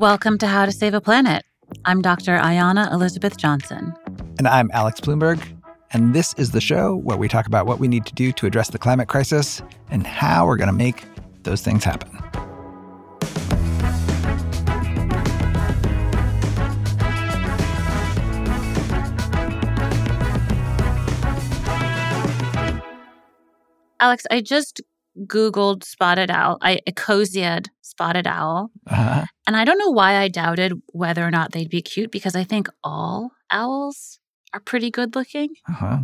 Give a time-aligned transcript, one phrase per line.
[0.00, 1.44] Welcome to How to Save a Planet.
[1.84, 2.38] I'm Dr.
[2.38, 3.92] Ayana Elizabeth Johnson.
[4.38, 5.38] And I'm Alex Blumberg.
[5.92, 8.46] And this is the show where we talk about what we need to do to
[8.46, 9.60] address the climate crisis
[9.90, 11.04] and how we're going to make
[11.42, 12.18] those things happen.
[24.00, 24.80] Alex, I just
[25.18, 26.58] Googled spotted owl.
[26.62, 28.70] I ecosia'd spotted owl.
[28.86, 29.24] Uh-huh.
[29.46, 32.44] And I don't know why I doubted whether or not they'd be cute because I
[32.44, 34.20] think all owls
[34.52, 35.50] are pretty good looking.
[35.68, 35.98] Uh-huh.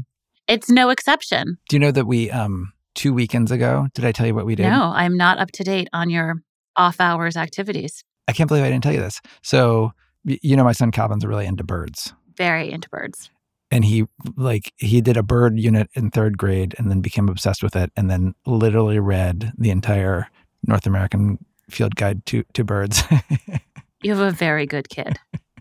[0.49, 1.59] It's no exception.
[1.69, 4.55] Do you know that we, um, two weekends ago, did I tell you what we
[4.55, 4.65] did?
[4.65, 6.43] No, I'm not up to date on your
[6.77, 8.05] off hours activities.
[8.29, 9.21] I can't believe I didn't tell you this.
[9.43, 9.93] So,
[10.25, 12.13] you know, my son Calvin's really into birds.
[12.37, 13.31] Very into birds.
[13.71, 14.05] And he
[14.37, 17.91] like he did a bird unit in third grade and then became obsessed with it
[17.97, 20.29] and then literally read the entire
[20.65, 23.03] North American field guide to to birds
[24.03, 25.17] You have a very good kid.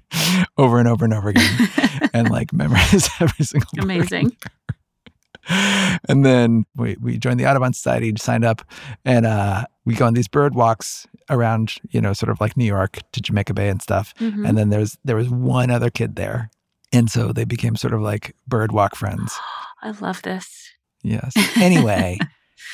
[0.58, 1.70] over and over and over again
[2.14, 3.70] and like memorized every single.
[3.80, 4.36] Amazing.
[6.08, 8.62] and then we, we joined the Audubon Society, signed up,
[9.03, 12.66] and uh, we go on these bird walks around, you know, sort of like New
[12.66, 14.14] York to Jamaica Bay and stuff.
[14.19, 14.47] Mhm.
[14.47, 16.50] And then there's there was one other kid there,
[16.94, 19.33] and so they became sort of like bird walk friends.
[19.81, 20.69] I love this.
[21.03, 21.33] Yes.
[21.61, 22.28] Anyway, a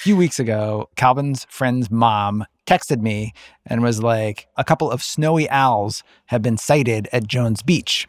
[0.04, 3.34] few weeks ago, Calvin's friend's mom texted me
[3.66, 8.08] and was like, a couple of snowy owls have been sighted at Jones Beach.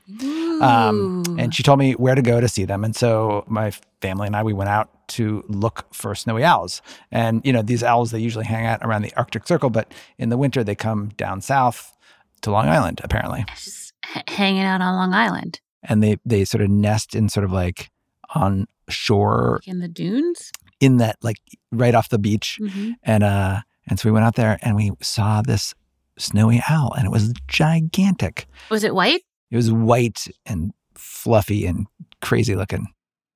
[0.60, 2.84] Um, and she told me where to go to see them.
[2.84, 6.80] And so my family and I, we went out to look for snowy owls.
[7.10, 10.28] And, you know, these owls, they usually hang out around the Arctic Circle, but in
[10.28, 11.96] the winter, they come down south
[12.42, 13.44] to Long Island, apparently.
[13.48, 17.44] just h- hanging out on Long Island And they, they sort of nest in sort
[17.44, 17.90] of like
[18.34, 20.52] on shore in the dunes.
[20.80, 21.38] in that, like
[21.70, 22.58] right off the beach.
[22.60, 22.94] Mhm.
[23.02, 25.74] And uh and so we went out there and we saw this
[26.18, 28.46] snowy owl and it was gigantic.
[28.70, 29.22] Was it white?
[29.50, 31.86] It was white and fluffy and
[32.20, 32.86] crazy looking.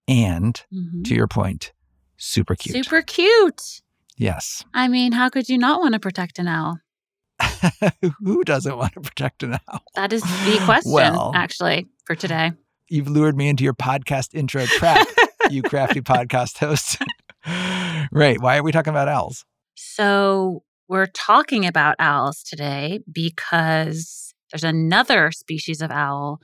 [0.09, 1.05] And Mhm.
[1.05, 1.73] to your point,
[2.17, 2.77] super cute.
[2.85, 3.81] Super cute.
[4.17, 4.65] Yes.
[4.73, 6.79] I mean, how could you not want to protect an owl?
[8.25, 9.83] Who doesn't want to protect an owl?
[9.95, 11.33] That is the question, Well.
[11.35, 12.53] actually, for today.
[12.89, 15.07] You've lured me into your podcast intro trap,
[15.51, 16.99] you crafty podcast host.
[18.13, 18.41] right.
[18.41, 19.45] Why are we talking about owls?
[19.75, 26.39] So, we're talking about owls today because there's another species of owl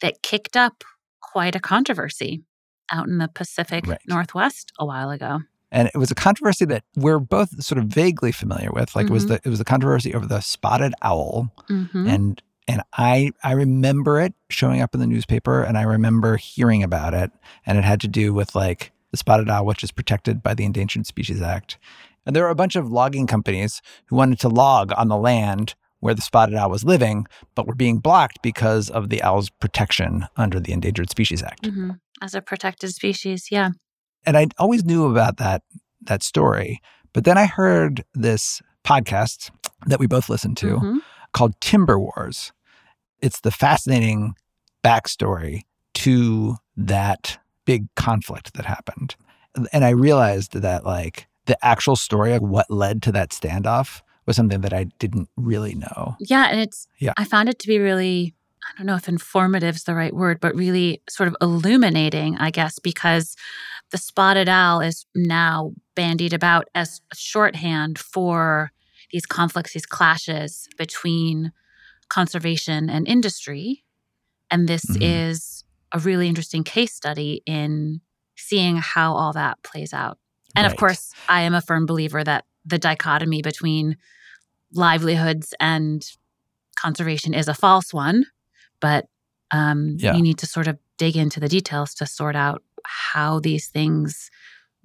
[0.00, 0.84] that kicked up
[1.20, 2.44] quite a controversy
[2.92, 3.98] out in the Pacific Right.
[4.06, 5.40] Northwest a while ago.
[5.72, 8.94] and it was a controversy that we're both sort of vaguely familiar with.
[8.96, 9.28] Like it was Mhm.
[9.28, 12.08] the it was the controversy over the spotted owl, Mhm.
[12.12, 16.82] and and I I remember it showing up in the newspaper, and I remember hearing
[16.82, 17.30] about it,
[17.66, 20.64] and it had to do with like the spotted owl, which is protected by the
[20.64, 21.78] Endangered Species Act,
[22.24, 25.74] and there were a bunch of logging companies who wanted to log on the land
[25.98, 30.26] where the spotted owl was living, but were being blocked because of the owl's protection
[30.36, 31.64] under the Endangered Species Act.
[31.64, 31.98] Mhm.
[32.22, 33.70] As a protected species, yeah.
[34.24, 35.62] and I always knew about that
[36.02, 36.80] that story.
[37.12, 39.50] But then I heard this podcast
[39.86, 40.98] that we both listened to Mhm.
[41.32, 42.52] called Timber Wars.
[43.22, 44.34] It's the fascinating
[44.84, 45.62] backstory
[45.94, 49.16] to that big conflict that happened.
[49.72, 54.36] And I realized that like the actual story of what led to that standoff was
[54.36, 56.16] something that I didn't really know.
[56.20, 57.12] Yeah, and it's Yeah.
[57.16, 60.38] I found it to be really I don't know if informative is the right word,
[60.38, 63.34] but really sort of illuminating, I guess, because
[63.90, 68.70] the spotted owl is now bandied about as a shorthand for
[69.10, 71.52] these conflicts, these clashes between
[72.10, 73.84] conservation and industry.
[74.50, 74.96] And this Mhm.
[75.00, 78.00] is a really interesting case study in
[78.36, 80.18] seeing how all that plays out.
[80.56, 83.96] And of course, I am a firm believer that the dichotomy between
[84.72, 86.04] livelihoods and
[86.76, 88.26] conservation is a false one,
[88.80, 89.06] but
[89.52, 90.14] um, Yeah.
[90.14, 94.30] you need to sort of dig into the details to sort out how these things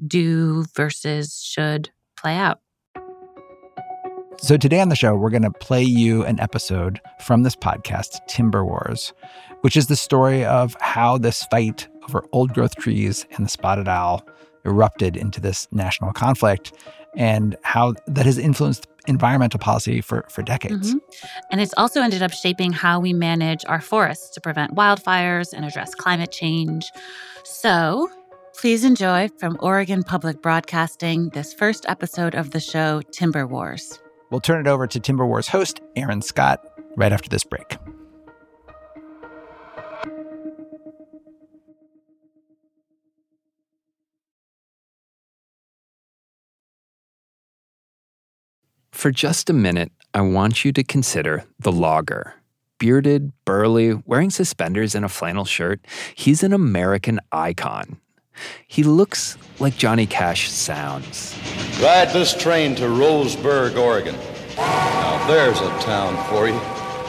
[0.08, 2.62] do versus should play out.
[4.38, 8.20] So, today on the show, we're going to play you an episode from this podcast,
[8.28, 9.14] Timber Wars,
[9.62, 13.88] which is the story of how this fight over old growth trees and the spotted
[13.88, 14.24] owl
[14.66, 16.74] erupted into this national conflict
[17.16, 20.94] and how that has influenced environmental policy for, for decades.
[20.94, 21.00] Mhm.
[21.52, 25.66] And it's also ended up shaping how we manage our forests to prevent wildfires and
[25.66, 26.92] address climate change.
[27.44, 28.10] So,
[28.60, 34.00] please enjoy from Oregon Public Broadcasting this first episode of the show, Timber Wars.
[34.30, 36.64] We'll turn it over to Timber Wars host Aaron Scott
[36.96, 37.78] right after this break.
[48.92, 52.34] For just a minute, I want you to consider the logger.
[52.80, 55.86] Bearded, burly, wearing suspenders and a flannel shirt,
[56.16, 58.00] he's an American icon.
[58.68, 61.38] He looks like Johnny Cash sounds.
[61.82, 64.16] Ride this train to Roseburg, Oregon.
[64.58, 66.60] Now there's a town for you,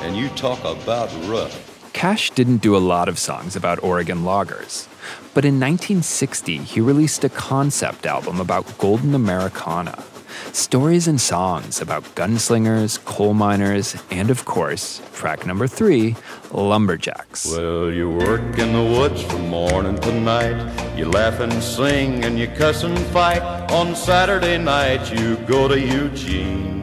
[0.05, 1.63] and you talk about rough.
[1.93, 4.87] Cash didn't do a lot of songs about Oregon loggers,
[5.33, 10.05] but in 1960 he released a concept album about golden Americana
[10.53, 16.17] stories and songs about gunslingers, coal miners, and of course, track number three,
[16.53, 17.47] lumberjacks.
[17.47, 20.97] Well, you work in the woods from morning to night.
[20.97, 23.43] You laugh and sing and you cuss and fight.
[23.71, 26.77] On Saturday night, you go to Eugene.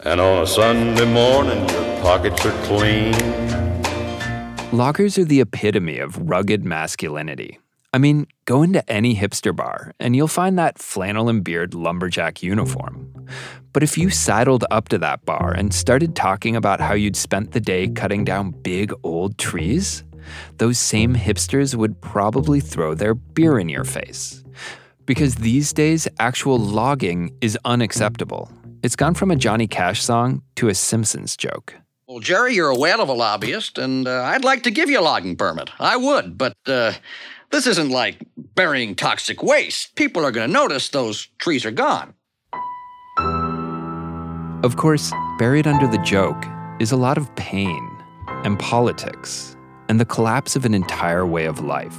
[0.00, 3.14] And on a Sunday morning, your pockets are clean.
[4.70, 7.58] Loggers are the epitome of rugged masculinity.
[7.94, 12.42] I mean, go into any hipster bar and you'll find that flannel and beard lumberjack
[12.42, 13.28] uniform.
[13.72, 17.52] But if you sidled up to that bar and started talking about how you'd spent
[17.52, 20.02] the day cutting down big old trees,
[20.56, 24.42] those same hipsters would probably throw their beer in your face.
[25.06, 28.50] Because these days, actual logging is unacceptable.
[28.82, 31.76] It's gone from a Johnny Cash song to a Simpsons joke.
[32.08, 34.98] Well, Jerry, you're a whale of a lobbyist, and uh, I'd like to give you
[34.98, 35.70] a logging permit.
[35.78, 36.92] I would, but uh,
[37.54, 38.16] this isn't like
[38.56, 39.94] burying toxic waste.
[39.94, 42.12] People are going to notice those trees are gone.
[44.64, 46.44] Of course, buried under the joke
[46.80, 47.88] is a lot of pain
[48.42, 49.56] and politics
[49.88, 51.96] and the collapse of an entire way of life.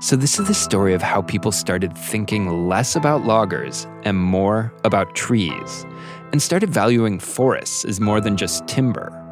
[0.00, 4.72] So, this is the story of how people started thinking less about loggers and more
[4.84, 5.84] about trees,
[6.30, 9.23] and started valuing forests as more than just timber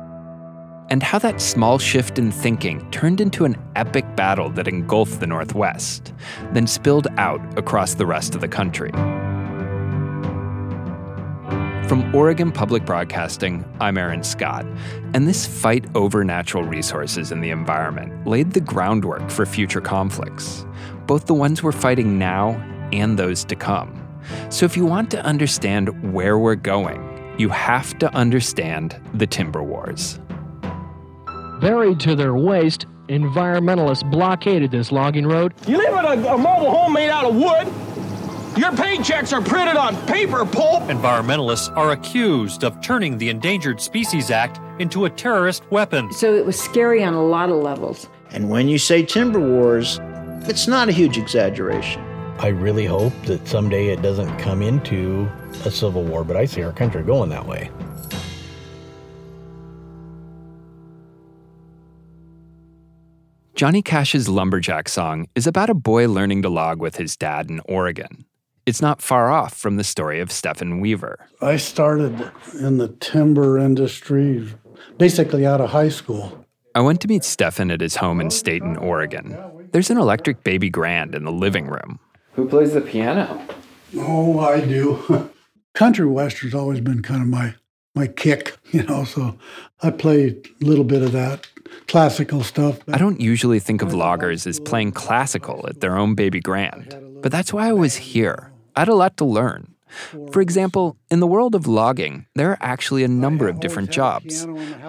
[0.90, 5.26] and how that small shift in thinking turned into an epic battle that engulfed the
[5.26, 6.12] Northwest,
[6.52, 8.90] then spilled out across the rest of the country.
[11.88, 14.64] From Oregon Public Broadcasting, I'm Aaron Scott,
[15.12, 20.64] and this fight over natural resources and the environment laid the groundwork for future conflicts,
[21.06, 22.52] both the ones we're fighting now
[22.93, 23.99] and those to come.
[24.49, 29.62] So if you want to understand where we're going, you have to understand the timber
[29.62, 30.19] wars.
[31.62, 35.55] Buried to their waist, environmentalists blockaded this logging road.
[35.69, 37.69] You live in a, a mobile home made out of wood.
[38.59, 40.82] Your paychecks are printed on paper pulp.
[40.88, 46.12] Environmentalists are accused of turning the Endangered Species Act into a terrorist weapon.
[46.12, 48.09] So it was scary on a lot of levels.
[48.32, 50.00] And when you say timber wars,
[50.49, 52.03] it's not a huge exaggeration.
[52.41, 55.31] I really hope that someday it doesn't come into
[55.64, 57.70] a civil war, but I see our country going that way.
[63.62, 67.61] Johnny Cash's Lumberjack song is about a boy learning to log with his dad in
[67.67, 68.25] Oregon.
[68.67, 71.29] It's not far off from the story of Stephen Weaver.
[71.41, 74.53] I started in the timber industry
[74.99, 76.44] basically out of high school.
[76.75, 79.38] I went to meet Stephen at his home in Stayton, Oregon.
[79.70, 82.00] There's an electric baby grand in the living room.
[82.32, 83.47] Who plays the piano?
[83.97, 85.31] Oh, I do.
[85.73, 87.55] Country western's always been kind of my
[87.94, 89.36] my kick, you know, so
[89.82, 91.46] I play a little bit of that
[91.88, 92.80] classical stuff.
[92.92, 97.32] I don't usually think of loggers as playing classical at their own baby grand, but
[97.32, 98.52] that's why I was here.
[98.76, 99.74] I had a lot to learn.
[100.30, 104.46] For example, in the world of logging, there are actually a number of different jobs.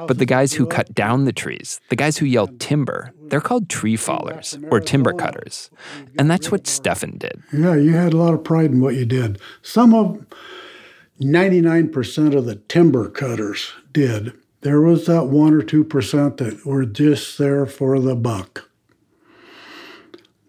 [0.08, 3.70] But the guys who cut down the trees, the guys who yell timber, they're called
[3.70, 5.70] tree fallers or timber cutters.
[6.18, 7.44] And that's what Stefan did.
[7.52, 9.40] Yeah, you had a lot of pride in what you did.
[9.62, 10.26] Some of
[11.22, 14.34] 99% of the timber cutters did.
[14.62, 18.70] There was that 1 or 2% that were just there for the buck.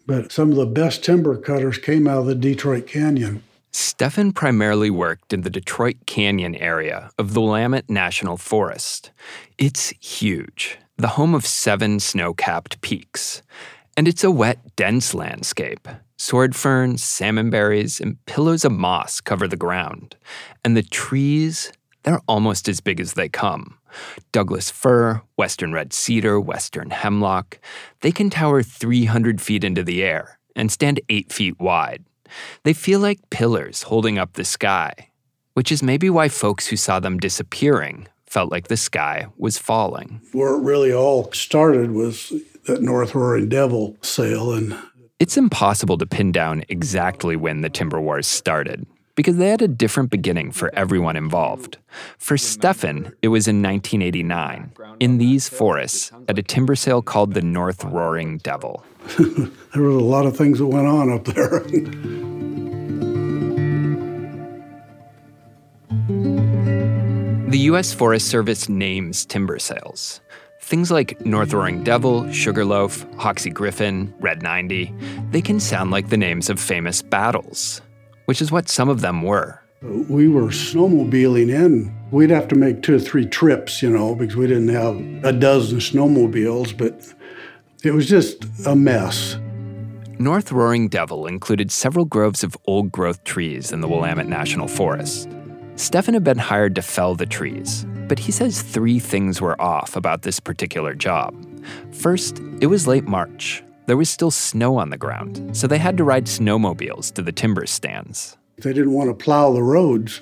[0.06, 3.42] But some of the best timber cutters came out of the Detroit Canyon.
[3.73, 9.11] Stefan primarily worked in the Detroit Canyon area of the Willamette National Forest.
[9.59, 13.42] It's huge, the home of seven snow capped peaks.
[13.97, 15.88] And it's a wet, dense landscape.
[16.16, 20.16] Sword ferns, salmonberries, and pillows of moss cover the ground.
[20.64, 21.73] And the trees,
[22.04, 23.78] they're almost as big as they come.
[24.33, 27.59] Douglas fir, western red cedar, western hemlock,
[28.00, 32.04] they can tower 300 feet into the air and stand 8 feet wide.
[32.62, 35.11] They feel like pillars holding up the sky,
[35.54, 40.21] which is maybe why folks who saw them disappearing felt like the sky was falling.
[40.33, 42.33] Where it really all started was
[42.66, 44.76] that North Roaring Devil sale and
[45.21, 49.68] it's impossible to pin down exactly when the timber wars started because they had a
[49.68, 51.78] different beginning for everyone involved.
[52.18, 57.42] For Stefan, it was in 1989, in these forests, at a timber sale called the
[57.42, 58.85] North Roaring Devil.
[59.18, 61.61] there was a lot of things that went on up there.
[67.54, 67.94] The U.S.
[67.94, 70.21] Forest Service names timber sales.
[70.64, 74.94] Things like North Roaring Devil, Sugarloaf, Hoxie Griffin, Red 90,
[75.30, 77.83] they can sound like the names of famous battles,
[78.25, 79.61] which is what some of them were.
[79.83, 81.94] We were snowmobiling in.
[82.11, 85.38] We'd have to make two or three trips, you know, because we didn't have a
[85.38, 87.12] dozen snowmobiles, but
[87.85, 89.37] it was just a mess.
[90.18, 95.28] North Roaring Devil included several groves of old growth trees in the Willamette National Forest.
[95.76, 99.96] Stefan had been hired to fell the trees, but he says three things were off
[99.96, 101.34] about this particular job.
[101.92, 103.62] First, it was late March.
[103.87, 107.32] There was still snow on the ground, so they had to ride snowmobiles to the
[107.32, 108.37] timber stands.
[108.58, 110.20] They didn't want to plow the roads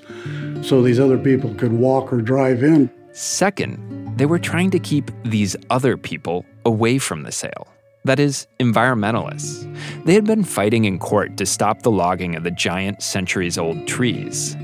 [0.62, 2.90] so these other people could walk or drive in.
[3.12, 7.68] Second, they were trying to keep these other people away from the sale.
[8.04, 9.68] That is, environmentalists.
[10.04, 13.86] They had been fighting in court to stop the logging of the giant centuries old
[13.86, 14.56] trees.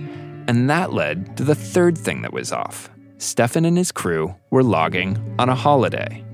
[0.49, 2.91] And that led to the third thing that was off.
[3.19, 6.25] Stefan and his crew were logging on a holiday.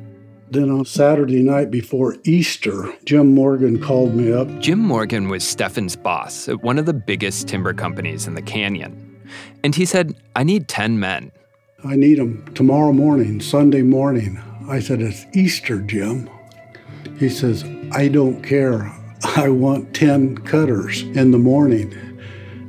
[0.51, 4.47] Then on Saturday night before Easter, Jim Morgan called me up.
[4.61, 9.19] Jim Morgan was Stefan's boss at one of the biggest timber companies in the canyon.
[9.65, 11.33] And he said, I need 10 men.
[11.85, 14.41] I need them tomorrow morning, Sunday morning.
[14.69, 16.29] I said, It's Easter, Jim.
[17.19, 18.93] He says, I don't care.
[19.37, 21.93] I want 10 cutters in the morning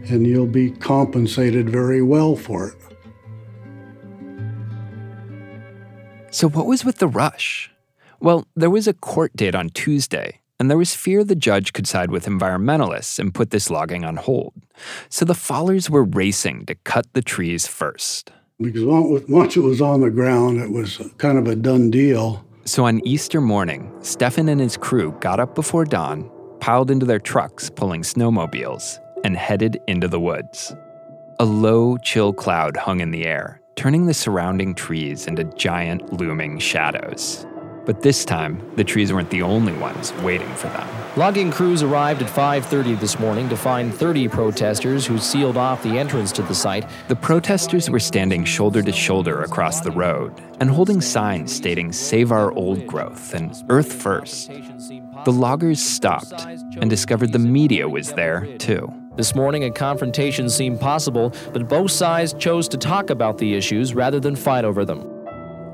[0.09, 2.75] and you'll be compensated very well for it.
[6.35, 7.71] So, what was with the rush?
[8.19, 11.87] Well, there was a court date on Tuesday, and there was fear the judge could
[11.87, 14.51] side with environmentalists and put this logging on hold.
[15.07, 18.33] So the fallers were racing to cut the trees first.
[18.59, 22.45] Because once it was on the ground, it was kind of a done deal.
[22.65, 27.19] So on Easter morning, Stefan and his crew got up before dawn, piled into their
[27.19, 30.75] trucks pulling snowmobiles, and headed into the woods.
[31.39, 36.59] A low, chill cloud hung in the air, turning the surrounding trees into giant, looming
[36.59, 37.45] shadows.
[37.85, 40.87] But this time, the trees weren't the only ones waiting for them.
[41.15, 45.99] Logging crews arrived at 5:30 this morning to find 30 protesters who sealed off the
[45.99, 46.85] entrance to the site.
[47.09, 52.31] The protesters were standing shoulder to shoulder across the road and holding signs stating "Save
[52.31, 54.51] our old growth" and "Earth First."
[55.25, 56.43] The loggers stopped
[56.81, 58.91] and discovered the media was there too.
[59.15, 63.95] This morning, a confrontation seemed possible, but both sides chose to talk about the issues
[63.95, 65.09] rather than fight over them.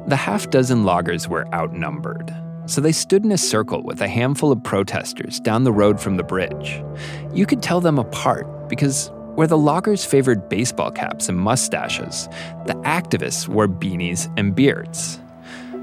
[0.06, 2.32] The half dozen loggers were outnumbered,
[2.68, 6.18] so they stood in a circle with a handful of protesters down the road from
[6.18, 6.84] the bridge.
[7.34, 12.28] You could tell them apart because where the loggers favored baseball caps and mustaches,
[12.68, 15.20] the activists wore beanies and beards.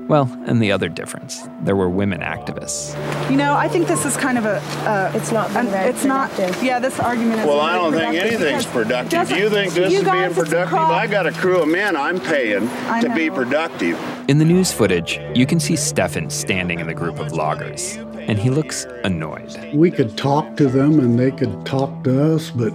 [0.08, 2.96] Well, and the other difference, there were women activists.
[3.30, 4.56] You know, I think this is kind of a.
[4.88, 5.50] Uh, it's not.
[5.54, 6.50] An, it's productive.
[6.50, 6.62] not.
[6.62, 7.46] Yeah, this argument is.
[7.46, 9.28] Well, I don't think anything's productive.
[9.28, 10.78] Do you think this you is being productive?
[10.78, 13.14] I got a crew of men I'm paying I to know.
[13.14, 13.98] be productive.
[14.30, 18.38] In the news footage, you can see Stefan standing in the group of loggers, and
[18.38, 19.58] he looks annoyed.
[19.74, 22.72] We could talk to them, and they could talk to us, but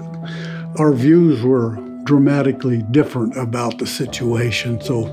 [0.78, 4.80] our views were dramatically different about the situation.
[4.82, 5.08] So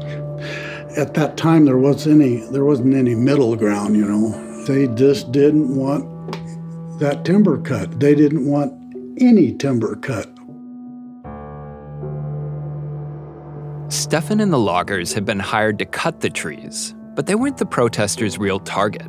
[0.97, 4.65] at that time there was any there wasn't any middle ground you know.
[4.67, 6.05] They just didn't want
[7.01, 7.99] that timber cut.
[7.99, 8.73] They didn't want
[9.19, 10.29] any timber cut.
[13.93, 17.67] Stefan and the loggers had been hired to cut the trees but they weren't the
[17.67, 19.07] protesters real target.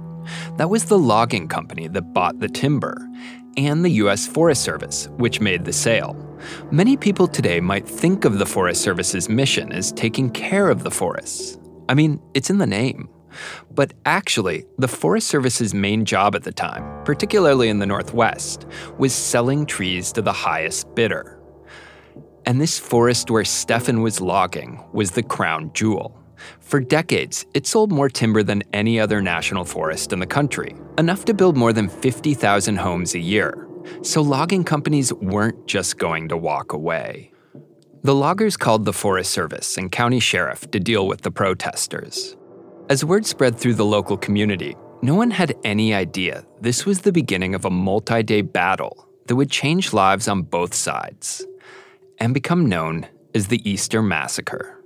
[0.58, 3.08] That was the logging company that bought the timber
[3.58, 6.16] and the US Forest Service, which made the sale.
[6.72, 10.92] Many people today might think of the Forest Service's mission as taking care of the
[10.92, 11.58] forests,
[11.92, 13.10] I mean, it's in the name.
[13.70, 18.66] But actually, the Forest Service's main job at the time, particularly in the Northwest,
[18.98, 21.38] was selling trees to the highest bidder.
[22.46, 26.18] And this forest where Stefan was logging was the crown jewel.
[26.62, 31.26] For decades, it sold more timber than any other national forest in the country, enough
[31.26, 33.68] to build more than 50,000 homes a year.
[34.02, 37.31] So logging companies weren't just going to walk away.
[38.03, 42.36] The loggers called the Forest Service and county sheriff to deal with the protesters.
[42.89, 47.12] As word spread through the local community, no one had any idea this was the
[47.12, 51.46] beginning of a multi day battle that would change lives on both sides
[52.17, 53.05] and become known
[53.36, 54.81] as the Easter Massacre.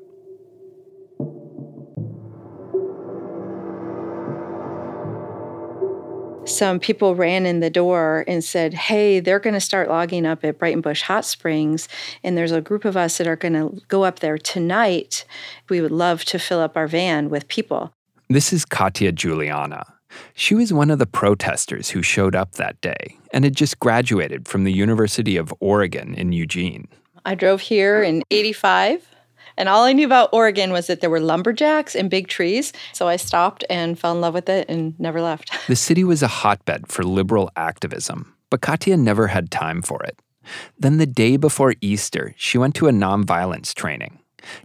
[6.45, 10.45] Some people ran in the door and said, Hey, they're going to start logging up
[10.45, 11.89] at Breitenbush Hot Springs.
[12.23, 15.25] And there's a group of us that are going to go up there tonight.
[15.69, 17.91] We would love to fill up our van with people.
[18.29, 19.85] This is Katya Juliana.
[20.35, 24.47] She was one of the protesters who showed up that day and had just graduated
[24.47, 26.87] from the University of Oregon in Eugene.
[27.25, 29.14] I drove here in 85.
[29.57, 32.73] And all I knew about Oregon was that there were lumberjacks and big trees.
[32.93, 35.51] So I stopped and fell in love with it and never left.
[35.67, 40.19] The city was a hotbed for liberal activism, but Katya never had time for it.
[40.77, 44.19] Then the day before Easter, she went to a nonviolence training.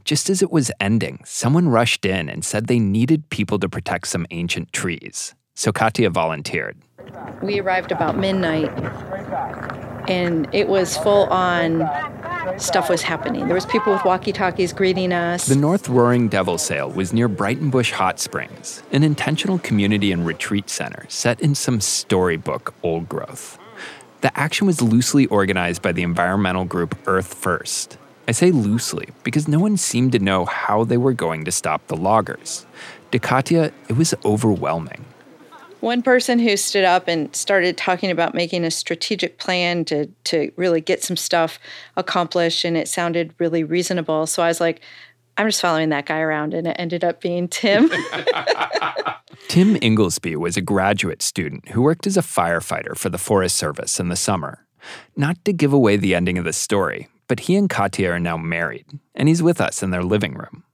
[0.05, 4.09] Just as it was ending, someone rushed in and said they needed people to protect
[4.09, 5.35] some ancient trees.
[5.55, 6.77] So Katya volunteered.
[7.43, 8.71] We arrived about midnight
[10.09, 11.81] and it was full on
[12.57, 13.47] stuff was happening.
[13.47, 15.47] There was people with walkie-talkies greeting us.
[15.47, 20.71] The North Roaring Devil Sale was near Breitenbush Hot Springs, an intentional community and retreat
[20.71, 23.59] center set in some storybook old growth.
[24.21, 27.97] The action was loosely organized by the environmental group Earth First.
[28.29, 31.87] I say loosely because no one seemed to know how they were going to stop
[31.87, 32.67] the loggers.
[33.13, 35.05] To Katya, it was overwhelming.
[35.81, 40.53] One person who stood up and started talking about making a strategic plan to to
[40.57, 41.59] really get some stuff
[41.97, 44.27] accomplished and it sounded really reasonable.
[44.27, 44.83] So I was like,
[45.37, 47.89] I'm just following that guy around and it ended up being Tim.
[49.49, 53.99] Tim Ingalsbee was a graduate student who worked as a firefighter for the Forest Service
[53.99, 54.67] in the summer.
[55.17, 58.37] Not to give away the ending of the story, but he and Katya are now
[58.37, 60.65] married, and he's with us in their living room.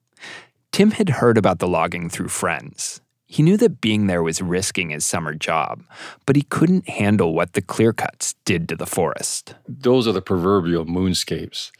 [0.72, 4.90] Tim had heard about the logging through friends, he knew that being there was risking
[4.90, 5.82] his summer job,
[6.26, 9.54] but he couldn't handle what the clear cuts did to the forest.
[9.68, 11.72] Those are the proverbial moonscapes.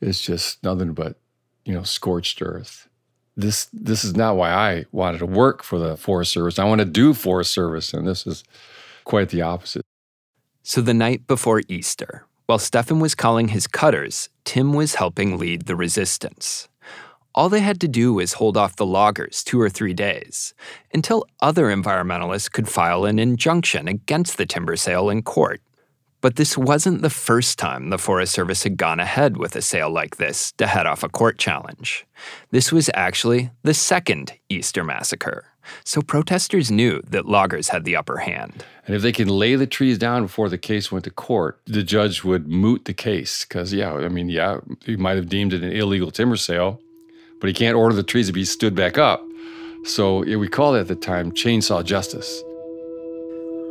[0.00, 1.16] It's just nothing but,
[1.64, 2.88] you know, scorched earth.
[3.36, 6.58] This this is not why I wanted to work for the Forest Service.
[6.58, 8.44] I want to do Forest Service, and this is
[9.04, 9.82] quite the opposite.
[10.62, 15.66] So the night before Easter, while Stefan was calling his cutters, Tim was helping lead
[15.66, 16.68] the resistance.
[17.36, 20.54] All they had to do was hold off the loggers two or three days
[20.92, 25.60] until other environmentalists could file an injunction against the timber sale in court.
[26.20, 29.90] But this wasn't the first time the Forest Service had gone ahead with a sale
[29.90, 32.06] like this to head off a court challenge.
[32.52, 35.44] This was actually the second Easter massacre.
[35.84, 38.64] So protesters knew that loggers had the upper hand.
[38.86, 41.82] And if they can lay the trees down before the case went to court, the
[41.82, 43.44] judge would moot the case.
[43.44, 46.80] Because, yeah, I mean, yeah, he might have deemed it an illegal timber sale,
[47.44, 49.28] but he can't order the trees to be stood back up.
[49.82, 52.42] So we called it at the time chainsaw justice.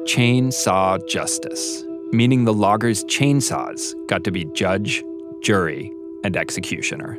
[0.04, 5.04] Chainsaw justice, meaning the loggers' chainsaws got to be judge,
[5.42, 5.92] jury,
[6.24, 7.18] and executioner.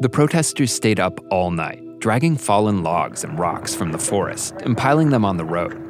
[0.00, 4.76] The protesters stayed up all night, dragging fallen logs and rocks from the forest and
[4.76, 5.82] piling them on the road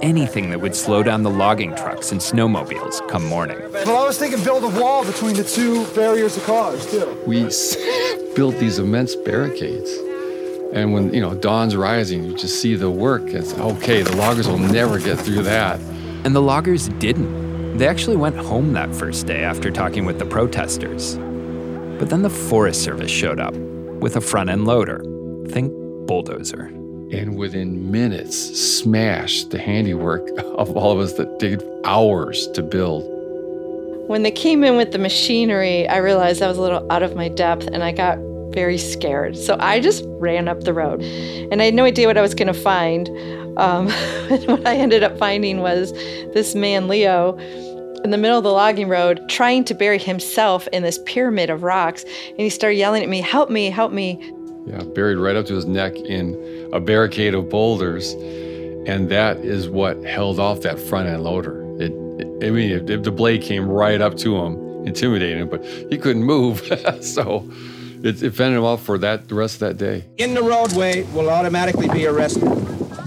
[0.00, 3.58] anything that would slow down the logging trucks and snowmobiles come morning.
[3.72, 7.22] Well, I was thinking build a wall between the two barriers of cars, too.
[7.26, 7.42] We
[8.34, 9.90] built these immense barricades.
[10.72, 13.22] And when, you know, dawn's rising, you just see the work.
[13.28, 15.80] It's okay, the loggers will never get through that.
[16.24, 17.78] And the loggers didn't.
[17.78, 21.16] They actually went home that first day after talking with the protesters.
[21.98, 25.02] But then the Forest Service showed up with a front end loader.
[25.48, 25.72] Think
[26.06, 26.77] bulldozer
[27.12, 33.04] and within minutes smashed the handiwork of all of us that took hours to build.
[34.08, 37.14] When they came in with the machinery, I realized I was a little out of
[37.14, 38.18] my depth and I got
[38.52, 39.36] very scared.
[39.36, 42.34] So I just ran up the road and I had no idea what I was
[42.34, 43.08] going to find.
[43.58, 43.88] Um,
[44.46, 45.92] what I ended up finding was
[46.32, 47.36] this man, Leo,
[48.04, 51.62] in the middle of the logging road trying to bury himself in this pyramid of
[51.62, 52.04] rocks.
[52.30, 54.32] And he started yelling at me, Help me, help me.
[54.68, 58.12] Yeah, buried right up to his neck in a barricade of boulders.
[58.86, 61.62] And that is what held off that front end loader.
[61.80, 65.48] It, it I mean, if, if the blade came right up to him, intimidating him,
[65.48, 66.60] but he couldn't move.
[67.00, 67.50] so
[68.02, 70.04] it, it fended him off for that the rest of that day.
[70.18, 72.44] In the roadway will automatically be arrested.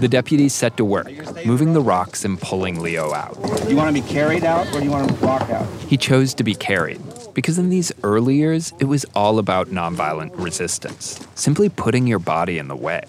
[0.00, 1.10] The deputies set to work,
[1.46, 3.40] moving the rocks and pulling Leo out.
[3.62, 5.66] Do you want to be carried out or do you want to walk out?
[5.82, 7.00] He chose to be carried
[7.34, 12.58] because in these early years, it was all about nonviolent resistance, simply putting your body
[12.58, 13.02] in the way.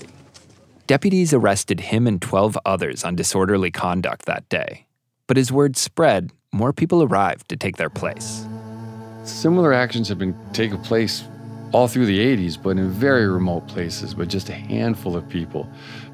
[0.87, 4.85] Deputies arrested him and 12 others on disorderly conduct that day.
[5.27, 8.45] But as word spread, more people arrived to take their place.
[9.23, 11.23] Similar actions have been taking place
[11.71, 15.67] all through the 80s, but in very remote places, with just a handful of people.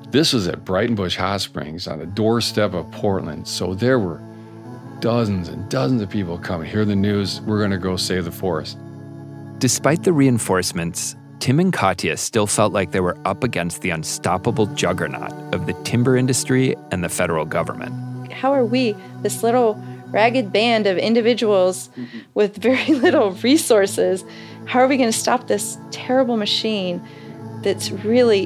[0.10, 4.22] This was at Breitenbush Hot Springs on the doorstep of Portland, so there were
[5.02, 8.32] dozens and dozens of people come hear the news, we're going to go save the
[8.32, 8.78] forest.
[9.60, 14.66] Despite the reinforcements, Tim and Katya still felt like they were up against the unstoppable
[14.68, 18.32] juggernaut of the timber industry and the federal government.
[18.32, 22.20] How are we, this little ragged band of individuals mm-hmm.
[22.34, 24.24] with very little resources,
[24.66, 27.02] how are we going to stop this terrible machine
[27.64, 28.44] that's really,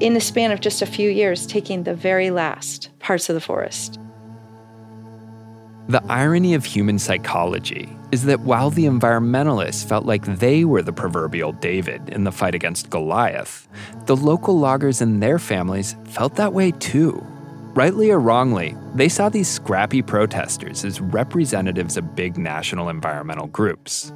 [0.00, 3.40] in the span of just a few years, taking the very last parts of the
[3.40, 3.98] forest?
[5.92, 10.90] The irony of human psychology is that while the environmentalists felt like they were the
[10.90, 13.68] proverbial David in the fight against Goliath,
[14.06, 17.22] the local loggers and their families felt that way too.
[17.74, 24.14] Rightly or wrongly, they saw these scrappy protesters as representatives of big national environmental groups.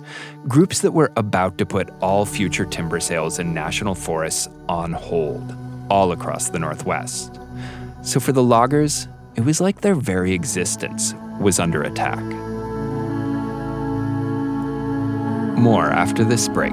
[0.49, 5.55] Groups that were about to put all future timber sales in national forests on hold,
[5.91, 7.39] all across the Northwest.
[8.01, 12.23] So for the loggers, it was like their very existence was under attack.
[15.59, 16.73] More after this break.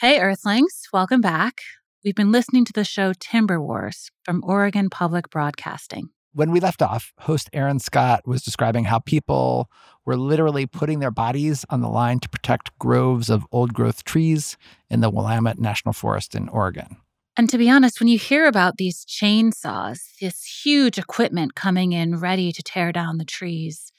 [0.00, 1.62] Hey, Earthlings, welcome back.
[2.04, 6.10] We've been listening to the show Timber Wars from Oregon Public Broadcasting.
[6.34, 9.70] When we left off, host Aaron Scott was describing how people
[10.04, 14.56] were literally putting their bodies on the line to protect groves of old growth trees
[14.90, 16.96] in the Willamette National Forest in Oregon.
[17.36, 22.18] And to be honest, when you hear about these chainsaws, this huge equipment coming in
[22.18, 23.92] ready to tear down the trees,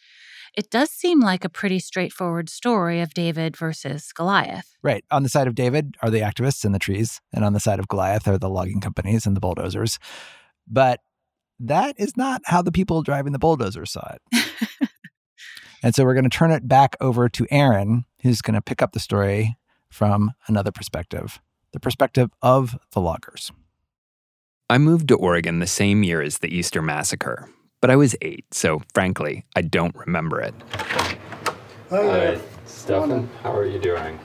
[0.58, 4.76] it does seem like a pretty straightforward story of David versus Goliath.
[4.84, 5.06] Right.
[5.10, 7.80] On the side of David are the activists and the trees, and on the side
[7.80, 10.00] of Goliath are the logging companies and the bulldozers.
[10.68, 11.00] But
[11.60, 14.90] that is not how the people driving the bulldozers saw it.
[15.84, 18.82] and so we're going to turn it back over to Aaron, who's going to pick
[18.82, 19.56] up the story
[19.90, 21.40] from another perspective
[21.72, 23.52] the perspective of the loggers.
[24.70, 27.50] I moved to Oregon the same year as the Easter Massacre,
[27.82, 30.54] but I was eight, so frankly, I don't remember it.
[31.90, 33.30] Hi, Stefan.
[33.44, 34.18] How are you doing?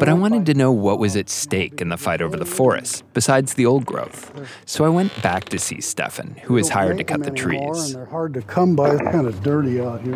[0.00, 3.04] But I wanted to know what was at stake in the fight over the forest,
[3.12, 4.32] besides the old growth.
[4.64, 7.92] So I went back to see Stefan, who was hired to cut the trees.
[7.92, 8.92] They're hard to come by.
[8.94, 10.14] It's kind of dirty out here.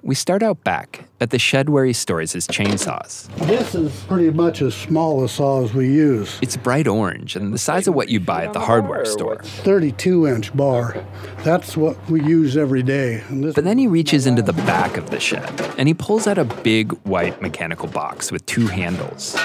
[0.00, 3.26] We start out back at the shed where he stores his chainsaws.
[3.46, 6.38] This is pretty much as small a saw as we use.
[6.42, 9.38] It's bright orange and the size of what you buy at the hardware store.
[9.42, 11.04] 32 inch bar.
[11.38, 13.22] That's what we use every day.
[13.30, 16.44] But then he reaches into the back of the shed and he pulls out a
[16.44, 19.36] big white mechanical box with two handles.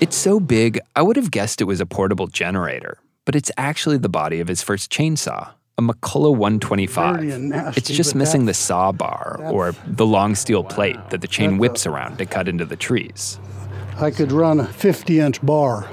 [0.00, 3.98] It's so big, I would have guessed it was a portable generator, but it's actually
[3.98, 7.22] the body of his first chainsaw a McCulloch 125.
[7.22, 11.56] Nasty, it's just missing the saw bar or the long steel plate that the chain
[11.58, 13.38] whips around to cut into the trees.
[13.96, 15.88] I could run a 50 inch bar,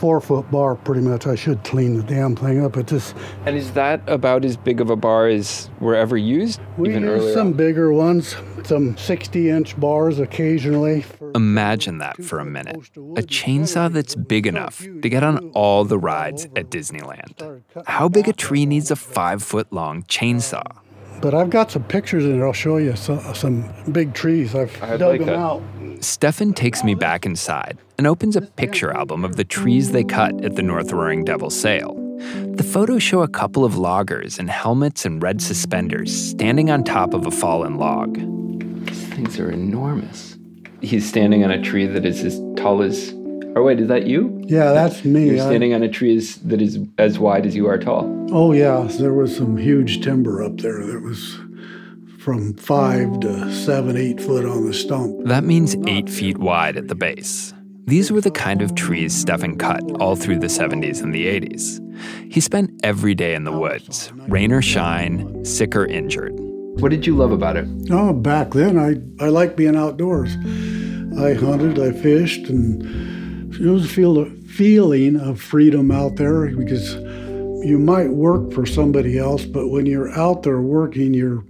[0.00, 1.26] four foot bar pretty much.
[1.26, 2.78] I should clean the damn thing up.
[2.78, 3.14] It just.
[3.44, 6.58] And is that about as big of a bar as were ever used?
[6.78, 7.52] We even use earlier some on?
[7.52, 8.34] bigger ones,
[8.64, 11.04] some 60 inch bars occasionally.
[11.34, 12.76] Imagine that for a minute.
[12.96, 17.62] A chainsaw that's big enough to get on all the rides at Disneyland.
[17.86, 20.78] How big a tree needs a five foot long chainsaw?
[21.20, 22.46] But I've got some pictures in there.
[22.46, 24.54] I'll show you some, some big trees.
[24.54, 25.36] I've I'd dug like them that.
[25.36, 25.62] out.
[26.02, 30.42] Stefan takes me back inside and opens a picture album of the trees they cut
[30.42, 31.94] at the North Roaring Devil sale.
[32.54, 37.12] The photos show a couple of loggers in helmets and red suspenders standing on top
[37.12, 38.14] of a fallen log.
[38.86, 40.38] These things are enormous.
[40.80, 43.14] He's standing on a tree that is as tall as.
[43.56, 44.40] Oh wait, is that you?
[44.46, 45.26] Yeah, that's me.
[45.26, 48.04] You're I- standing on a tree as, that is as wide as you are tall.
[48.32, 51.36] Oh, yeah, there was some huge timber up there that was
[52.20, 55.24] from five to seven, eight foot on the stump.
[55.26, 57.52] That means eight feet wide at the base.
[57.86, 61.80] These were the kind of trees Stefan cut all through the 70s and the 80s.
[62.32, 66.32] He spent every day in the woods, rain or shine, sick or injured.
[66.78, 67.66] What did you love about it?
[67.90, 70.36] Oh, back then, I, I liked being outdoors.
[71.18, 73.19] I hunted, I fished, and
[73.52, 76.94] it was a feel, feeling of freedom out there because
[77.64, 81.44] you might work for somebody else, but when you're out there working, you're,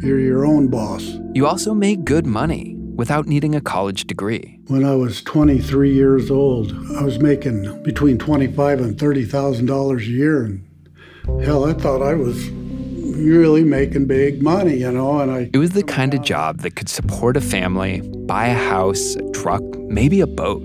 [0.00, 1.02] you're your own boss.
[1.34, 4.58] You also made good money without needing a college degree.
[4.66, 10.02] When I was 23 years old, I was making between 25 and 30 thousand dollars
[10.02, 15.20] a year, and hell, I thought I was really making big money, you know.
[15.20, 18.54] And I It was the kind of job that could support a family, buy a
[18.54, 20.62] house, a truck, maybe a boat.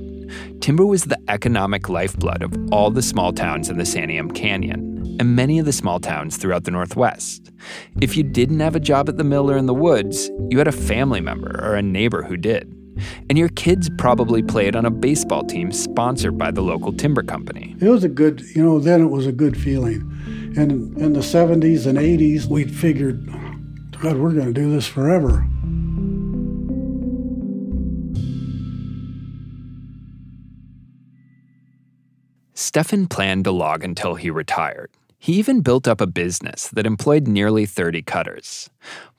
[0.60, 5.36] Timber was the economic lifeblood of all the small towns in the Santiam Canyon and
[5.36, 7.52] many of the small towns throughout the Northwest.
[8.02, 10.68] If you didn't have a job at the mill or in the woods, you had
[10.68, 12.74] a family member or a neighbor who did.
[13.30, 17.76] And your kids probably played on a baseball team sponsored by the local timber company.
[17.80, 20.02] it was a good, you know, then it was a good feeling.
[20.58, 23.28] And in the 70s and 80s, we figured,
[24.02, 25.48] God, we're going to do this forever.
[32.78, 34.92] Stefan planned to log until he retired.
[35.18, 38.70] He even built up a business that employed nearly 30 cutters.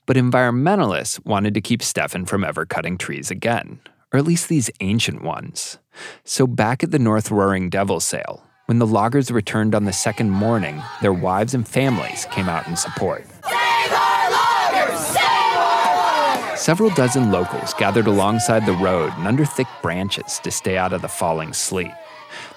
[0.06, 3.80] But environmentalists wanted to keep Stefan from ever cutting trees again,
[4.12, 5.78] or at least these ancient ones.
[6.22, 10.30] So, back at the North Roaring Devil sale, when the loggers returned on the second
[10.30, 13.26] morning, their wives and families came out in support.
[13.42, 15.00] Save our loggers!
[15.00, 16.60] Save our loggers!
[16.60, 21.02] Several dozen locals gathered alongside the road and under thick branches to stay out of
[21.02, 21.90] the falling sleet.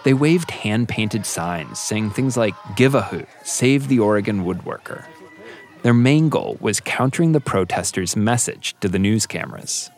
[0.04, 5.06] They waved hand painted signs saying things like, Give a hoot, save the Oregon woodworker.
[5.84, 9.90] Their main goal was countering the protesters' message to the news cameras.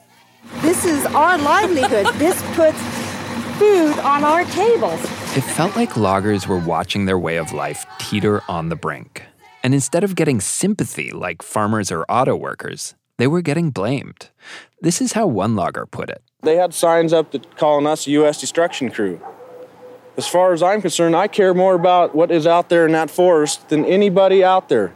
[0.62, 2.13] This is our livelihood.
[2.16, 2.80] this puts
[3.58, 5.02] food on our tables.
[5.38, 9.24] It felt like loggers were watching their way of life teeter on the brink.
[9.63, 14.30] And instead of getting sympathy like farmers or auto workers, they were getting blamed.
[14.82, 16.22] This is how one logger put it.
[16.42, 18.39] They had signs up that calling us a U.S.
[18.39, 19.22] destruction crew.
[20.15, 23.10] As far as I'm concerned, I care more about what is out there in that
[23.10, 24.93] forest than anybody out there.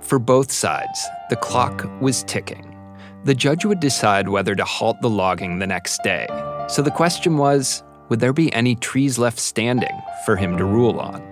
[0.00, 2.76] For both sides, the clock was ticking.
[3.24, 6.26] The judge would decide whether to halt the logging the next day.
[6.68, 10.98] So the question was would there be any trees left standing for him to rule
[11.00, 11.22] on?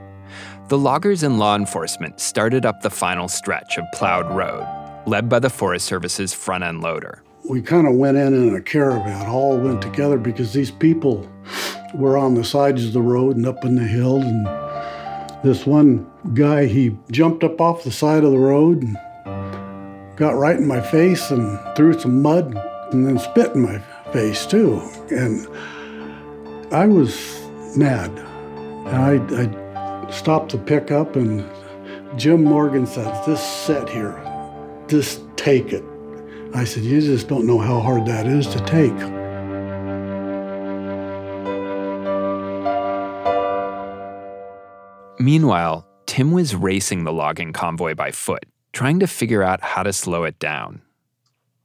[0.69, 4.67] The loggers and law enforcement started up the final stretch of plowed road,
[5.07, 7.23] led by the Forest Service's front end loader.
[7.49, 11.31] We kind of went in in a caravan, all went together because these people
[11.95, 14.21] were on the sides of the road and up in the hill.
[14.21, 14.47] And
[15.45, 20.57] this one guy, he jumped up off the side of the road and got right
[20.57, 22.57] in my face and threw some mud
[22.93, 23.79] and then spit in my
[24.13, 24.81] face too.
[25.11, 25.47] And
[26.73, 27.41] I was
[27.77, 28.11] mad.
[28.89, 31.49] And I, I stopped the pickup and
[32.17, 34.21] Jim Morgan said, Just sit here.
[34.89, 35.85] Just take it.
[36.57, 38.97] I said, You just don't know how hard that is to take.
[45.19, 49.93] Meanwhile, Tim was racing the logging convoy by foot, trying to figure out how to
[49.93, 50.81] slow it down.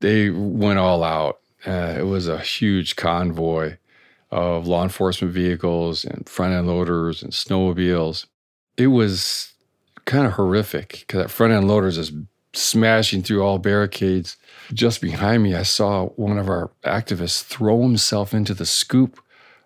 [0.01, 1.39] They went all out.
[1.65, 3.77] Uh, it was a huge convoy
[4.30, 8.25] of law enforcement vehicles and front end loaders and snowmobiles.
[8.77, 9.54] It was
[10.06, 12.13] kind of horrific because that front end loader is just
[12.54, 14.38] smashing through all barricades.
[14.74, 19.20] Just behind me, I saw one of our activists throw himself into the scoop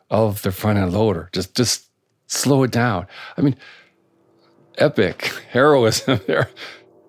[0.09, 1.29] of the front end loader.
[1.33, 1.89] Just, just
[2.27, 3.07] slow it down.
[3.37, 3.55] I mean,
[4.77, 6.49] epic heroism there.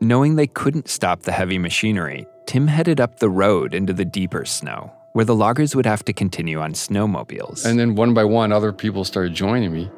[0.01, 4.45] Knowing they couldn't stop the heavy machinery, Tim headed up the road into the deeper
[4.45, 7.65] snow, where the loggers would have to continue on snowmobiles.
[7.65, 9.91] And then one by one, other people started joining me.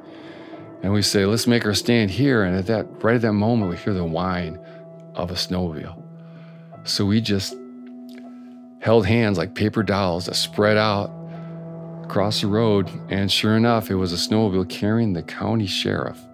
[0.82, 2.44] And we say, let's make our stand here.
[2.44, 4.60] And at that, right at that moment, we hear the whine
[5.18, 6.02] of a snowmobile.
[6.84, 7.54] So we just
[8.80, 11.10] held hands like paper dolls that spread out
[12.04, 12.88] across the road.
[13.10, 16.24] And sure enough, it was a snowmobile carrying the county sheriff.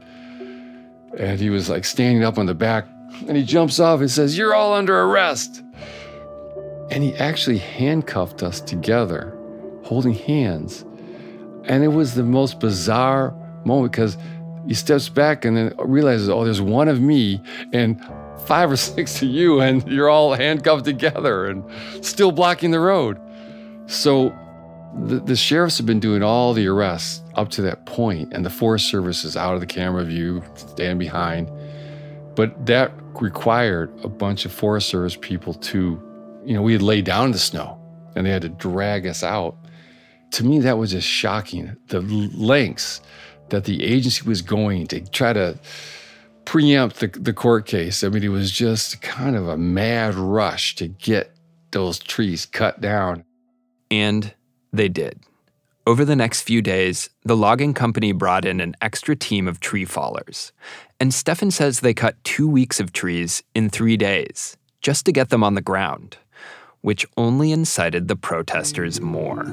[1.18, 2.86] And he was like standing up on the back
[3.26, 5.62] and he jumps off and says, You're all under arrest.
[6.90, 9.36] And he actually handcuffed us together,
[9.84, 10.84] holding hands.
[11.64, 14.18] And it was the most bizarre moment because
[14.66, 17.40] he steps back and then realizes, oh, there's one of me
[17.72, 18.00] and
[18.46, 21.64] five or six of you, and you're all handcuffed together and
[22.04, 23.18] still blocking the road.
[23.86, 24.32] So
[25.06, 28.50] the, the sheriffs have been doing all the arrests up to that point, and the
[28.50, 31.50] Forest Service is out of the camera view, standing behind.
[32.34, 36.00] But that required a bunch of Forest Service people to,
[36.44, 37.80] you know, we had laid down in the snow
[38.16, 39.56] and they had to drag us out.
[40.32, 41.76] To me, that was just shocking.
[41.88, 43.00] The lengths
[43.50, 45.58] that the agency was going to try to
[46.44, 48.04] preempt the, the court case.
[48.04, 51.34] I mean, it was just kind of a mad rush to get
[51.70, 53.24] those trees cut down.
[53.90, 54.34] And
[54.72, 55.20] they did.
[55.86, 59.84] Over the next few days, the logging company brought in an extra team of tree
[59.84, 60.50] fallers.
[60.98, 65.28] And Stefan says they cut two weeks of trees in three days just to get
[65.28, 66.16] them on the ground,
[66.80, 69.44] which only incited the protesters more.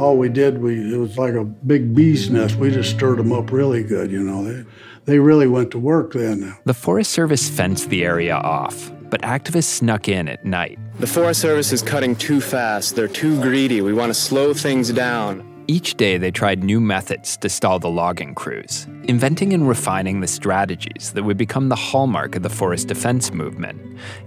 [0.00, 2.56] All we did, we it was like a big bee's nest.
[2.56, 4.44] We just stirred them up really good, you know.
[4.44, 4.64] They,
[5.08, 6.54] they really went to work then.
[6.66, 10.78] The Forest Service fenced the area off, but activists snuck in at night.
[11.00, 12.94] The Forest Service is cutting too fast.
[12.94, 13.80] They're too greedy.
[13.80, 15.64] We want to slow things down.
[15.66, 20.26] Each day, they tried new methods to stall the logging crews, inventing and refining the
[20.26, 23.80] strategies that would become the hallmark of the forest defense movement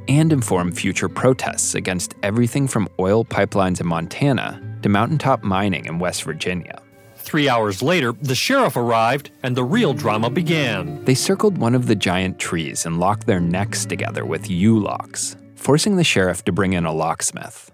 [0.08, 6.00] and inform future protests against everything from oil pipelines in Montana to mountaintop mining in
[6.00, 6.82] West Virginia.
[7.32, 11.02] Three hours later, the sheriff arrived and the real drama began.
[11.06, 15.38] They circled one of the giant trees and locked their necks together with U locks,
[15.56, 17.72] forcing the sheriff to bring in a locksmith.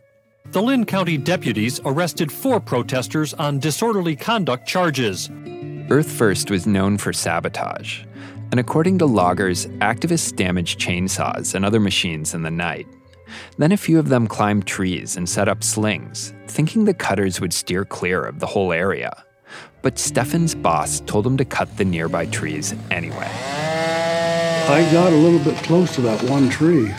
[0.51, 5.31] The Linn County deputies arrested four protesters on disorderly conduct charges.
[5.89, 8.03] Earth First was known for sabotage,
[8.51, 12.85] and according to loggers, activists damaged chainsaws and other machines in the night.
[13.57, 17.53] Then a few of them climbed trees and set up slings, thinking the cutters would
[17.53, 19.23] steer clear of the whole area.
[19.87, 23.29] But Stefan's boss told him to cut the nearby trees anyway.
[23.31, 26.93] I got a little bit close to that one tree.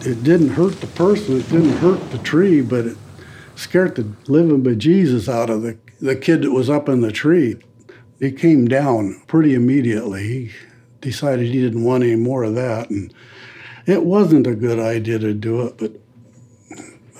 [0.00, 2.98] It didn't hurt the person, it didn't hurt the tree, but it
[3.54, 7.56] scared the living bejesus out of the, the kid that was up in the tree.
[8.20, 10.28] He came down pretty immediately.
[10.28, 10.52] He
[11.00, 12.90] decided he didn't want any more of that.
[12.90, 13.14] And
[13.86, 15.92] it wasn't a good idea to do it, but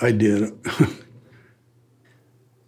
[0.03, 0.55] I did it.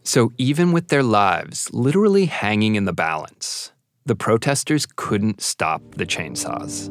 [0.04, 3.72] so, even with their lives literally hanging in the balance,
[4.04, 6.90] the protesters couldn't stop the chainsaws.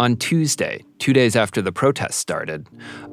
[0.00, 2.66] On Tuesday, two days after the protests started,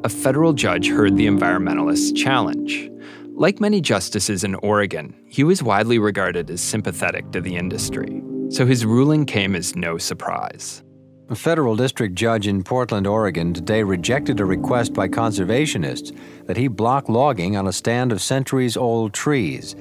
[0.06, 2.90] a federal judge heard the environmentalists' challenge.
[3.36, 8.66] Like many justices in Oregon, he was widely regarded as sympathetic to the industry, so
[8.66, 10.84] his ruling came as no surprise.
[11.32, 16.68] A federal district judge in Portland, Oregon today rejected a request by conservationists that he
[16.68, 19.76] block logging on a stand of centuries old trees.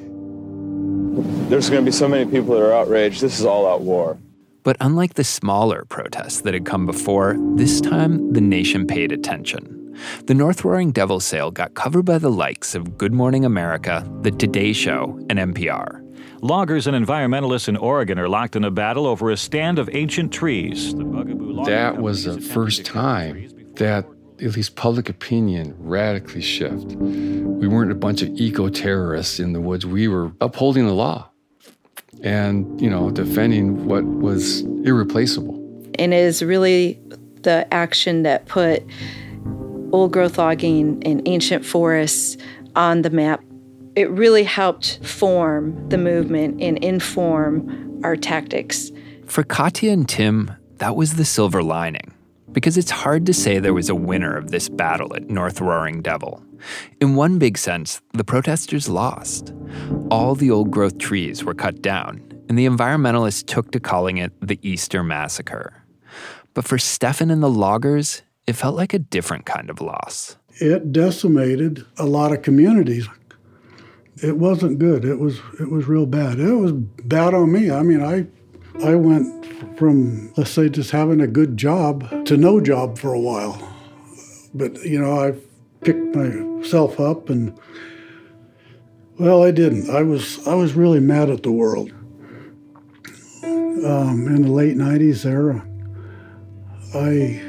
[1.48, 3.22] There's going to be so many people that are outraged.
[3.22, 4.18] This is all out war.
[4.62, 9.96] But unlike the smaller protests that had come before, this time the nation paid attention.
[10.26, 14.32] The North Roaring Devil sale got covered by the likes of Good Morning America, The
[14.32, 16.07] Today Show, and NPR.
[16.40, 20.32] Loggers and environmentalists in Oregon are locked in a battle over a stand of ancient
[20.32, 20.94] trees.
[21.64, 24.06] that was the first time that
[24.40, 26.96] at least public opinion radically shifted.
[26.96, 29.84] We weren't a bunch of eco terrorists in the woods.
[29.84, 31.28] We were upholding the law
[32.22, 35.56] and, you know, defending what was irreplaceable.
[35.98, 37.00] And it is really
[37.42, 38.84] the action that put
[39.92, 42.36] old growth logging in ancient forests
[42.76, 43.42] on the map.
[43.98, 48.92] It really helped form the movement and inform our tactics.
[49.26, 52.14] For Katya and Tim, that was the silver lining
[52.52, 56.00] because it's hard to say there was a winner of this battle at North Roaring
[56.00, 56.40] Devil.
[57.00, 59.52] In one big sense, the protesters lost.
[60.12, 64.32] All the old growth trees were cut down, and the environmentalists took to calling it
[64.40, 65.82] the Easter Massacre.
[66.54, 70.36] But for Stefan and the loggers, it felt like a different kind of loss.
[70.60, 73.08] It decimated a lot of communities.
[74.22, 75.04] It wasn't good.
[75.04, 76.40] It was it was real bad.
[76.40, 77.70] It was bad on me.
[77.70, 78.26] I mean, I
[78.84, 83.20] I went from let's say just having a good job to no job for a
[83.20, 83.56] while.
[84.54, 85.34] But you know, I
[85.82, 87.58] picked myself up and
[89.18, 89.90] well, I didn't.
[89.90, 91.92] I was I was really mad at the world.
[93.42, 95.62] Um, in the late '90s, there,
[96.94, 97.40] I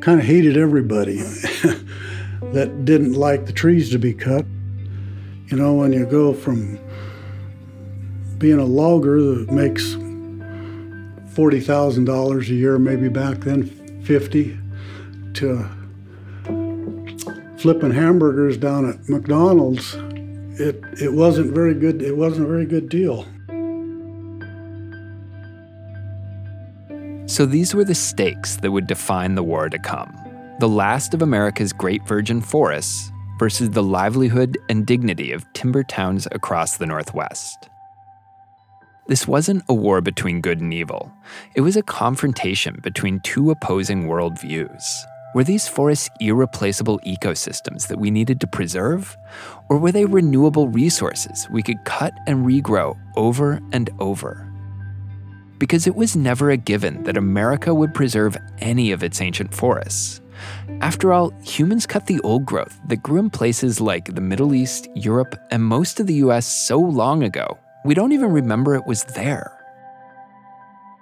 [0.00, 1.16] kind of hated everybody
[2.52, 4.44] that didn't like the trees to be cut.
[5.52, 6.78] You know, when you go from
[8.38, 9.96] being a logger that makes
[11.34, 13.64] forty thousand dollars a year, maybe back then
[14.02, 14.58] fifty,
[15.34, 15.68] to
[17.58, 19.94] flipping hamburgers down at McDonald's,
[20.58, 22.00] it it wasn't very good.
[22.00, 23.26] It wasn't a very good deal.
[27.26, 30.16] So these were the stakes that would define the war to come.
[30.60, 33.11] The last of America's great virgin forests
[33.42, 37.68] versus the livelihood and dignity of timber towns across the Northwest.
[39.08, 41.10] This wasn't a war between good and evil.
[41.56, 44.84] It was a confrontation between two opposing worldviews.
[45.34, 49.16] Were these forests irreplaceable ecosystems that we needed to preserve?
[49.68, 54.48] Or were they renewable resources we could cut and regrow over and over?
[55.58, 60.21] Because it was never a given that America would preserve any of its ancient forests.
[60.80, 64.88] After all, humans cut the old growth that grew in places like the Middle East,
[64.94, 69.04] Europe, and most of the US so long ago, we don't even remember it was
[69.04, 69.58] there.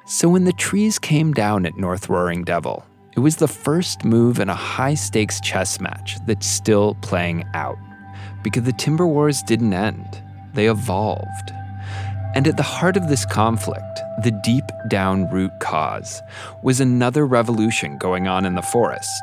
[0.07, 2.85] So when the trees came down at North Roaring Devil,
[3.17, 7.79] it was the first move in a high stakes chess match that's still playing out.
[8.43, 10.23] Because the timber wars didn't end,
[10.55, 11.53] they evolved.
[12.35, 16.23] And at the heart of this conflict, the deep down root cause,
[16.62, 19.22] was another revolution going on in the forest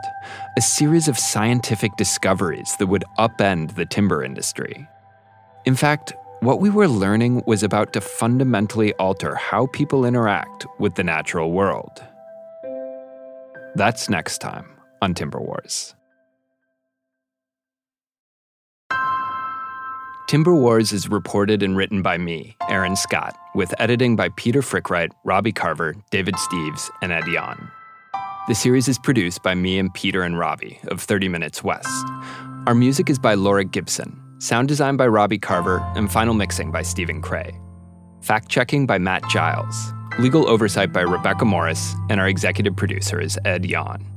[0.57, 4.87] a series of scientific discoveries that would upend the timber industry.
[5.65, 10.95] In fact, what we were learning was about to fundamentally alter how people interact with
[10.95, 12.03] the natural world.
[13.75, 15.95] That's next time on Timber Wars.
[20.27, 25.09] Timber Wars is reported and written by me, Aaron Scott, with editing by Peter Frick-Wright,
[25.23, 27.71] Robbie Carver, David Steves, and Ed Jahn.
[28.49, 32.05] The series is produced by me and Peter and Robbie of 30 Minutes West.
[32.67, 36.81] Our music is by Laura Gibson, sound design by Robbie Carver, and final mixing by
[36.81, 37.57] Stephen Cray.
[38.19, 39.93] Fact checking by Matt Giles.
[40.19, 44.16] legal oversight by Rebecca Morris, and our executive producer is Ed Jahn.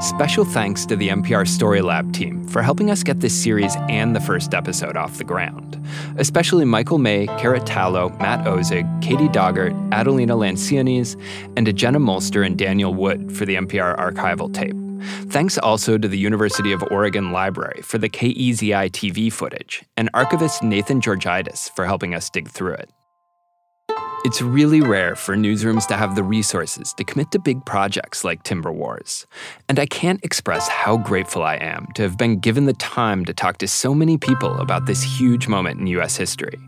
[0.00, 4.14] Special thanks to the NPR Story Lab team for helping us get this series and
[4.14, 5.80] the first episode off the ground,
[6.16, 11.18] especially Michael May, Kara Tallow, Matt Ozug, Katie Doggart, Adelina Lancianese,
[11.56, 14.76] and Jenna Molster and Daniel Wood for the NPR archival tape.
[15.30, 20.62] Thanks also to the University of Oregon Library for the KEZI TV footage, and archivist
[20.62, 22.90] Nathan Georgitis for helping us dig through it.
[24.24, 28.42] It's really rare for newsrooms to have the resources to commit to big projects like
[28.42, 29.26] Timber Wars.
[29.68, 33.34] And I can't express how grateful I am to have been given the time to
[33.34, 36.16] talk to so many people about this huge moment in U.S.
[36.16, 36.58] history.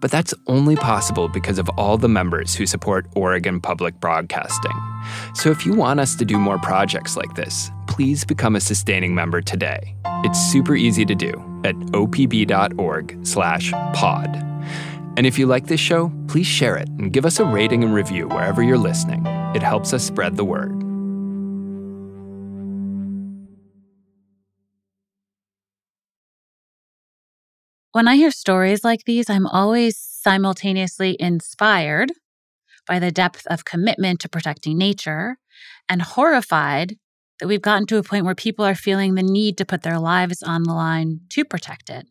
[0.00, 4.78] But that's only possible because of all the members who support Oregon Public Broadcasting.
[5.32, 9.14] So if you want us to do more projects like this, please become a sustaining
[9.14, 9.96] member today.
[10.24, 11.32] It's super easy to do
[11.64, 12.58] at opb.org/pod.
[15.18, 17.92] And if you like this show, please share it and give us a rating and
[17.92, 19.26] review wherever you're listening.
[19.52, 20.70] It helps us spread the word.
[27.90, 32.12] When I hear stories like these, I'm always simultaneously inspired
[32.86, 35.36] by the depth of commitment to protecting nature
[35.88, 36.94] and horrified
[37.38, 39.98] that we've gotten to a point where people are feeling the need to put their
[39.98, 42.06] lives on the line to protect it.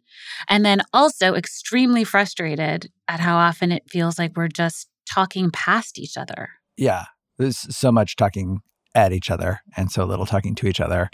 [0.48, 6.00] And then also extremely frustrated at how often it feels like we're just talking past
[6.00, 6.50] each other.
[6.78, 7.06] Yeah.
[7.38, 8.62] There's so much talking
[8.96, 11.10] at each other and so little talking to each other.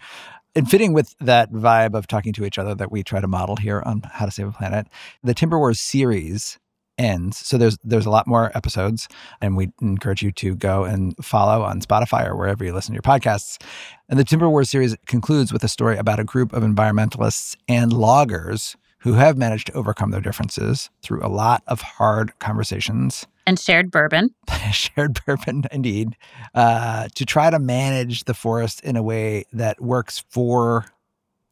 [0.56, 3.56] And fitting with that vibe of talking to each other that we try to model
[3.56, 4.88] here on How to Save a Planet,
[5.24, 6.60] the Timber Wars series
[6.98, 7.38] ends.
[7.38, 9.08] So there's there's a lot more episodes,
[9.42, 12.96] and we encourage you to go and follow on Spotify or wherever you listen to
[12.96, 13.62] your podcasts.
[14.10, 17.92] And the Timber Wars series concludes with a story about a group of environmentalists and
[17.94, 23.60] loggers who have managed to overcome their differences through a lot of hard conversations and
[23.60, 24.30] shared bourbon.
[24.72, 26.16] shared bourbon, indeed,
[26.56, 30.86] uh, to try to manage the forest in a way that works for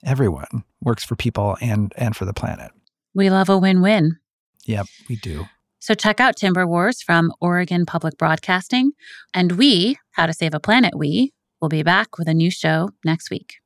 [0.05, 2.71] everyone, works for people and and for the planet.
[3.13, 4.17] We love a win-win.
[4.65, 5.45] Yep, we do.
[5.79, 8.91] So check out Timber Wars from Oregon Public Broadcasting.
[9.33, 12.89] And we, How to Save a Planet, we will be back with a new show
[13.03, 13.60] next week.